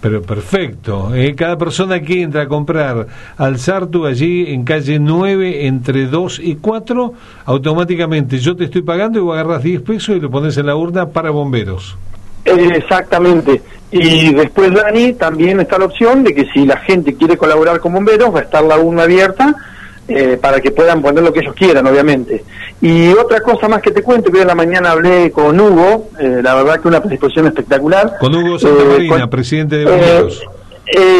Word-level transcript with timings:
Pero 0.00 0.22
perfecto. 0.22 1.14
¿eh? 1.14 1.34
Cada 1.34 1.58
persona 1.58 2.00
que 2.00 2.22
entra 2.22 2.42
a 2.42 2.48
comprar 2.48 3.06
al 3.36 3.58
Sartu 3.58 4.06
allí 4.06 4.46
en 4.48 4.64
calle 4.64 4.98
9, 4.98 5.66
entre 5.66 6.06
2 6.06 6.40
y 6.42 6.56
4, 6.56 7.12
automáticamente 7.44 8.38
yo 8.38 8.56
te 8.56 8.64
estoy 8.64 8.82
pagando 8.82 9.18
y 9.18 9.22
vos 9.22 9.34
agarras 9.34 9.62
10 9.62 9.82
pesos 9.82 10.16
y 10.16 10.20
lo 10.20 10.30
pones 10.30 10.56
en 10.56 10.66
la 10.66 10.76
urna 10.76 11.08
para 11.10 11.30
bomberos. 11.30 11.96
Exactamente. 12.44 13.60
Y 13.90 14.32
después, 14.32 14.72
Dani, 14.72 15.12
también 15.14 15.60
está 15.60 15.78
la 15.78 15.84
opción 15.86 16.24
de 16.24 16.34
que 16.34 16.46
si 16.46 16.64
la 16.64 16.78
gente 16.78 17.14
quiere 17.14 17.36
colaborar 17.36 17.80
con 17.80 17.92
bomberos, 17.92 18.34
va 18.34 18.40
a 18.40 18.42
estar 18.42 18.64
la 18.64 18.78
urna 18.78 19.02
abierta 19.02 19.54
eh, 20.10 20.36
para 20.40 20.60
que 20.60 20.70
puedan 20.72 21.00
poner 21.00 21.22
lo 21.24 21.32
que 21.32 21.40
ellos 21.40 21.54
quieran, 21.54 21.86
obviamente. 21.86 22.44
Y 22.82 23.10
otra 23.12 23.40
cosa 23.40 23.68
más 23.68 23.80
que 23.80 23.90
te 23.92 24.02
cuento, 24.02 24.30
que 24.30 24.36
hoy 24.38 24.42
en 24.42 24.48
la 24.48 24.54
mañana 24.54 24.90
hablé 24.92 25.30
con 25.30 25.58
Hugo, 25.58 26.08
eh, 26.18 26.40
la 26.42 26.54
verdad 26.56 26.80
que 26.80 26.88
una 26.88 27.00
predisposición 27.00 27.46
espectacular. 27.46 28.16
Con 28.18 28.34
Hugo 28.34 28.58
Santa 28.58 28.82
Eh, 28.82 28.86
Marina, 28.88 29.20
con- 29.20 29.30
presidente 29.30 29.76
de 29.76 29.82
Eh, 29.84 29.86
bomberos. 29.86 30.42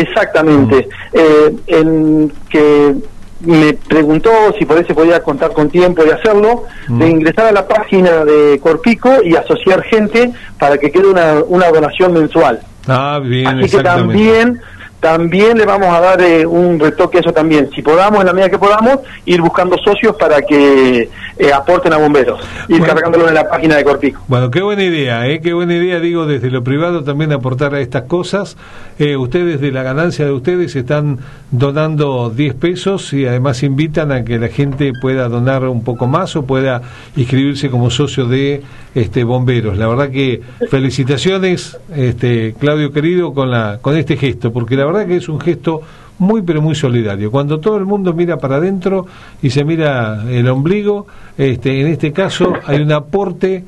exactamente. 0.00 0.88
Eh, 1.12 1.54
en 1.66 2.32
que 2.48 2.94
me 3.42 3.72
preguntó 3.72 4.30
si 4.58 4.64
por 4.66 4.78
eso 4.78 4.94
podía 4.94 5.22
contar 5.22 5.52
con 5.52 5.70
tiempo 5.70 6.02
de 6.04 6.12
hacerlo, 6.12 6.64
de 6.88 7.08
ingresar 7.08 7.46
a 7.46 7.52
la 7.52 7.66
página 7.66 8.24
de 8.24 8.58
Corpico 8.62 9.22
y 9.24 9.34
asociar 9.34 9.82
gente 9.84 10.30
para 10.58 10.76
que 10.76 10.90
quede 10.90 11.06
una, 11.08 11.36
una 11.48 11.70
donación 11.70 12.12
mensual. 12.12 12.60
ah, 12.86 13.18
bien, 13.22 13.46
Así 13.46 13.76
que 13.76 13.82
también 13.82 14.60
también 15.00 15.56
le 15.56 15.64
vamos 15.64 15.88
a 15.88 16.00
dar 16.00 16.20
eh, 16.20 16.46
un 16.46 16.78
retoque 16.78 17.18
a 17.18 17.20
eso 17.20 17.32
también. 17.32 17.70
Si 17.74 17.82
podamos, 17.82 18.20
en 18.20 18.26
la 18.26 18.32
medida 18.32 18.50
que 18.50 18.58
podamos, 18.58 19.00
ir 19.24 19.40
buscando 19.40 19.76
socios 19.78 20.14
para 20.16 20.42
que 20.42 21.08
eh, 21.40 21.52
aporten 21.54 21.92
a 21.94 21.96
bomberos. 21.96 22.38
Ir 22.68 22.78
Bueno. 22.78 22.86
cargándolo 22.86 23.28
en 23.28 23.34
la 23.34 23.48
página 23.48 23.76
de 23.76 23.84
Corpico. 23.84 24.20
Bueno, 24.28 24.50
qué 24.50 24.60
buena 24.60 24.84
idea, 24.84 25.26
¿eh? 25.26 25.40
qué 25.40 25.54
buena 25.54 25.74
idea, 25.74 25.98
digo, 25.98 26.26
desde 26.26 26.50
lo 26.50 26.62
privado 26.62 27.02
también 27.02 27.32
aportar 27.32 27.74
a 27.74 27.80
estas 27.80 28.02
cosas. 28.02 28.58
Eh, 28.98 29.16
ustedes, 29.16 29.58
de 29.60 29.72
la 29.72 29.82
ganancia 29.82 30.26
de 30.26 30.32
ustedes, 30.32 30.76
están 30.76 31.18
donando 31.50 32.28
10 32.28 32.54
pesos 32.54 33.14
y 33.14 33.26
además 33.26 33.62
invitan 33.62 34.12
a 34.12 34.22
que 34.22 34.38
la 34.38 34.48
gente 34.48 34.92
pueda 35.00 35.28
donar 35.28 35.64
un 35.64 35.82
poco 35.82 36.06
más 36.06 36.36
o 36.36 36.44
pueda 36.44 36.82
inscribirse 37.16 37.70
como 37.70 37.90
socio 37.90 38.26
de 38.26 38.62
este 38.94 39.24
bomberos. 39.24 39.78
La 39.78 39.88
verdad 39.88 40.10
que 40.10 40.42
felicitaciones, 40.70 41.78
este 41.96 42.54
Claudio 42.60 42.92
querido, 42.92 43.32
con, 43.32 43.50
la, 43.50 43.78
con 43.80 43.96
este 43.96 44.18
gesto, 44.18 44.52
porque 44.52 44.76
la 44.76 44.84
verdad 44.84 45.06
que 45.06 45.16
es 45.16 45.28
un 45.30 45.40
gesto 45.40 45.80
muy 46.20 46.42
pero 46.42 46.62
muy 46.62 46.74
solidario. 46.74 47.30
Cuando 47.30 47.58
todo 47.58 47.76
el 47.78 47.86
mundo 47.86 48.12
mira 48.12 48.36
para 48.36 48.56
adentro 48.56 49.06
y 49.42 49.50
se 49.50 49.64
mira 49.64 50.22
el 50.30 50.48
ombligo, 50.48 51.06
este, 51.36 51.80
en 51.80 51.88
este 51.88 52.12
caso 52.12 52.52
hay 52.66 52.80
un 52.80 52.92
aporte 52.92 53.64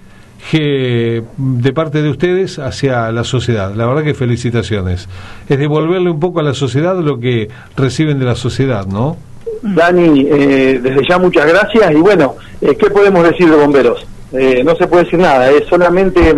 que, 0.50 1.22
de 1.36 1.72
parte 1.72 2.02
de 2.02 2.10
ustedes 2.10 2.58
hacia 2.58 3.10
la 3.10 3.24
sociedad. 3.24 3.74
La 3.74 3.86
verdad 3.86 4.04
que 4.04 4.14
felicitaciones. 4.14 5.08
Es 5.48 5.58
devolverle 5.58 6.10
un 6.10 6.20
poco 6.20 6.40
a 6.40 6.42
la 6.42 6.54
sociedad 6.54 6.96
lo 6.98 7.18
que 7.18 7.48
reciben 7.76 8.18
de 8.18 8.26
la 8.26 8.34
sociedad, 8.34 8.86
¿no? 8.86 9.16
Dani, 9.62 10.26
eh, 10.28 10.80
desde 10.82 11.08
ya 11.08 11.18
muchas 11.18 11.46
gracias. 11.46 11.90
Y 11.92 11.96
bueno, 11.96 12.34
eh, 12.60 12.76
¿qué 12.76 12.90
podemos 12.90 13.24
decir 13.24 13.48
de 13.48 13.56
bomberos? 13.56 14.06
Eh, 14.32 14.62
no 14.64 14.74
se 14.76 14.86
puede 14.86 15.04
decir 15.04 15.18
nada, 15.18 15.50
es 15.50 15.66
solamente 15.68 16.34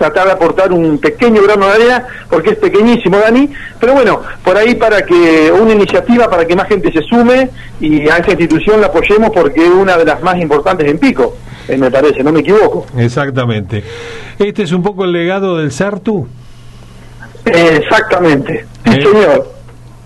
tratar 0.00 0.26
de 0.26 0.32
aportar 0.32 0.72
un 0.72 0.98
pequeño 0.98 1.42
grano 1.42 1.66
de 1.66 1.72
arena, 1.74 2.06
porque 2.28 2.50
es 2.50 2.56
pequeñísimo, 2.56 3.18
Dani, 3.18 3.50
pero 3.78 3.92
bueno, 3.92 4.22
por 4.42 4.56
ahí 4.56 4.74
para 4.74 5.02
que 5.02 5.52
una 5.52 5.72
iniciativa 5.74 6.28
para 6.28 6.46
que 6.46 6.56
más 6.56 6.66
gente 6.68 6.90
se 6.90 7.02
sume 7.02 7.50
y 7.80 8.08
a 8.08 8.16
esa 8.16 8.30
institución 8.30 8.80
la 8.80 8.86
apoyemos 8.88 9.30
porque 9.30 9.62
es 9.62 9.70
una 9.70 9.96
de 9.98 10.06
las 10.06 10.22
más 10.22 10.36
importantes 10.40 10.90
en 10.90 10.98
Pico, 10.98 11.36
eh, 11.68 11.76
me 11.76 11.90
parece, 11.90 12.24
no 12.24 12.32
me 12.32 12.40
equivoco. 12.40 12.86
Exactamente. 12.96 13.84
Este 14.38 14.62
es 14.62 14.72
un 14.72 14.82
poco 14.82 15.04
el 15.04 15.12
legado 15.12 15.58
del 15.58 15.70
Sartu. 15.70 16.26
Eh, 17.44 17.80
exactamente, 17.82 18.64
sí, 18.86 18.90
Eh. 18.98 19.02
señor. 19.02 19.52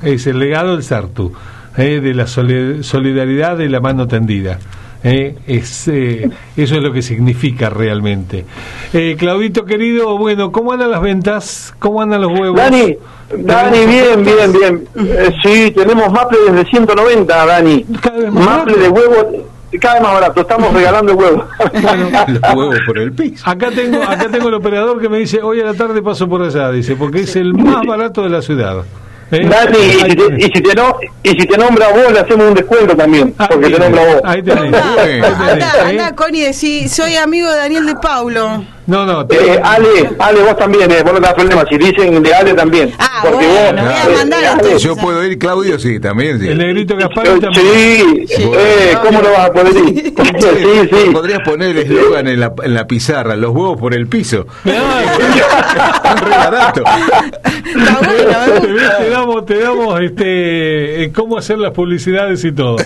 Es 0.03 0.27
el 0.27 0.39
legado 0.41 0.73
del 0.73 0.83
Sartu, 0.83 1.33
eh, 1.77 2.01
de 2.01 2.15
la 2.15 2.27
soli- 2.27 2.83
solidaridad 2.83 3.57
de 3.57 3.69
la 3.69 3.81
mano 3.81 4.07
tendida. 4.09 4.59
Eh, 5.05 5.35
es, 5.47 5.87
eh, 5.89 6.31
eso 6.57 6.77
es 6.77 6.83
lo 6.83 6.91
que 6.91 7.03
significa 7.03 7.69
realmente. 7.69 8.47
Eh, 8.95 9.17
Claudito 9.19 9.67
querido, 9.67 10.17
bueno, 10.17 10.51
¿cómo 10.51 10.73
andan 10.73 10.91
las 10.91 11.03
ventas? 11.03 11.75
¿Cómo 11.79 12.01
andan 12.01 12.23
los 12.23 12.33
huevos? 12.33 12.57
Dani, 12.57 12.97
Dani, 13.37 13.87
bien, 13.87 14.25
bien, 14.25 14.53
bien. 14.53 14.89
Eh, 14.97 15.31
sí, 15.43 15.71
tenemos 15.73 16.11
maple 16.11 16.39
desde 16.47 16.71
190, 16.71 17.47
Dani. 17.47 17.85
Cada 18.01 18.19
vez 18.19 18.33
más 18.33 18.47
Maple 18.47 18.77
de 18.79 18.89
huevo, 18.89 19.47
cada 19.79 19.95
vez 19.95 20.03
más 20.05 20.13
barato. 20.15 20.41
Estamos 20.41 20.73
regalando 20.73 21.15
huevos. 21.15 21.45
Los 22.29 22.55
huevos 22.55 22.79
por 22.87 22.99
el 22.99 23.13
piso. 23.13 23.45
Acá 23.47 23.71
tengo, 23.71 24.03
acá 24.03 24.31
tengo 24.31 24.49
el 24.49 24.55
operador 24.55 25.03
que 25.03 25.11
me 25.11 25.19
dice, 25.19 25.43
hoy 25.43 25.61
a 25.61 25.65
la 25.65 25.75
tarde 25.75 26.01
paso 26.01 26.27
por 26.27 26.41
allá, 26.41 26.71
dice, 26.71 26.97
porque 26.97 27.21
es 27.21 27.37
el 27.37 27.53
más 27.53 27.85
barato 27.87 28.23
de 28.23 28.31
la 28.31 28.41
ciudad. 28.41 28.85
¿Eh? 29.31 29.47
Dani, 29.49 29.79
y 29.79 29.93
si, 29.93 30.03
te, 30.09 30.15
tenés. 30.17 30.39
y, 30.39 30.43
si 30.45 30.63
te 30.63 30.75
no, 30.75 30.97
y 31.23 31.29
si 31.31 31.47
te 31.47 31.57
nombra 31.59 31.87
a 31.87 31.93
vos, 31.93 32.13
le 32.13 32.21
hacemos 32.21 32.47
un 32.49 32.55
descuento 32.55 32.97
también. 32.97 33.35
Ah, 33.39 33.49
Porque 33.51 33.71
te 33.71 33.79
nombra 33.79 34.03
a 34.03 34.07
vos. 34.07 34.21
Ahí 34.25 34.43
tenés. 34.43 34.73
Tenés, 34.97 35.25
Anda, 35.25 35.73
anda, 35.89 36.15
Connie, 36.15 36.43
decí, 36.45 36.89
soy 36.89 37.17
amigo 37.17 37.51
de 37.51 37.57
Daniel 37.57 37.87
de 37.87 37.95
Paulo. 37.97 38.65
No, 38.87 39.07
no, 39.07 39.27
te- 39.27 39.37
Eh, 39.55 39.61
Ale, 39.65 40.11
Ale, 40.19 40.43
vos 40.43 40.59
también, 40.59 40.91
eh, 40.91 41.03
vos 41.03 41.15
no 41.15 41.19
te 41.19 41.25
das 41.25 41.33
problema. 41.35 41.65
Si 41.71 41.79
dicen 41.79 42.23
de 42.23 42.35
Ale 42.35 42.53
también. 42.53 42.93
Ah, 42.99 43.21
porque 43.23 43.47
bueno, 43.47 43.83
vos, 43.83 43.91
voy 43.91 43.95
a 43.95 44.05
eh, 44.13 44.17
mandar 44.19 44.39
Ale, 44.45 44.53
entonces. 44.53 44.83
Yo 44.83 44.95
puedo 44.97 45.25
ir, 45.25 45.39
Claudio, 45.39 45.79
sí, 45.79 45.99
también. 46.01 46.39
Sí. 46.39 46.49
el 46.49 46.59
negrito 46.59 46.95
Gaspar 46.95 47.27
eh, 47.29 47.41
también. 47.41 47.65
Sí, 47.65 48.27
Sí. 48.29 48.43
eh, 48.55 48.95
¿cómo 49.03 49.23
no 49.23 49.31
vas 49.31 49.49
a 49.49 49.53
poder 49.53 49.75
ir? 49.75 50.13
Sí, 50.15 50.89
sí. 50.93 51.11
Podrías 51.13 51.41
poner 51.41 51.71
el 51.71 51.79
eslogan 51.79 52.29
en 52.29 52.41
la, 52.41 52.53
en 52.63 52.75
la 52.75 52.87
pizarra, 52.87 53.37
los 53.37 53.53
huevos 53.53 53.81
por 53.81 53.95
el 53.95 54.07
piso. 54.07 54.47
Ah, 54.67 56.15
Re 56.23 56.31
barato. 56.31 56.83
Está 57.75 57.99
bueno, 57.99 58.61
te, 58.61 58.67
me 58.69 58.73
ves, 58.75 58.83
gusta. 58.83 58.99
te 58.99 59.11
damos, 59.11 59.47
te 59.47 59.59
damos 59.61 60.01
este, 60.01 61.05
eh, 61.05 61.13
cómo 61.13 61.39
hacer 61.39 61.59
las 61.59 61.73
publicidades 61.73 62.45
y 62.45 62.53
todo. 62.53 62.77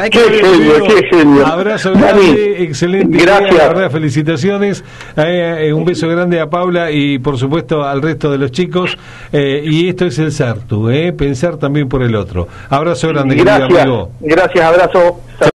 Hay 0.00 0.10
Qué 0.10 0.18
genio, 0.20 0.72
qué 0.86 1.08
genio. 1.10 1.46
Abrazo 1.46 1.92
Dani, 1.92 2.02
grande, 2.02 2.62
excelente. 2.64 3.16
idea, 3.16 3.38
Gracias. 3.38 3.54
la 3.56 3.68
verdad, 3.68 3.90
felicitaciones. 3.90 4.84
Eh, 5.16 5.66
eh, 5.68 5.72
un 5.72 5.84
beso 5.84 6.08
grande 6.08 6.40
a 6.40 6.48
Paula 6.50 6.90
y 6.90 7.18
por 7.18 7.38
supuesto 7.38 7.84
al 7.84 8.02
resto 8.02 8.30
de 8.30 8.38
los 8.38 8.50
chicos. 8.52 8.96
Eh, 9.32 9.62
y 9.64 9.88
esto 9.88 10.06
es 10.06 10.18
el 10.18 10.32
Sartu, 10.32 10.90
eh, 10.90 11.12
pensar 11.12 11.56
también 11.56 11.88
por 11.88 12.02
el 12.02 12.14
otro. 12.16 12.48
Abrazo 12.68 13.08
grande, 13.08 13.36
querido 13.36 13.56
Gracias, 13.56 13.80
amigo. 13.82 14.10
gracias, 14.20 14.64
abrazo. 14.64 15.20
You 15.40 15.49